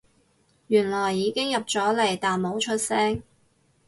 [0.65, 3.21] 原來已經入咗嚟但冇出聲